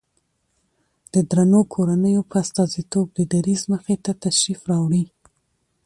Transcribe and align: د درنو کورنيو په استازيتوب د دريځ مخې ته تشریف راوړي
د 1.13 1.15
درنو 1.29 1.61
کورنيو 1.73 2.21
په 2.29 2.35
استازيتوب 2.43 3.07
د 3.13 3.19
دريځ 3.33 3.61
مخې 3.71 3.95
ته 4.03 4.11
تشریف 4.25 4.59
راوړي 4.71 5.03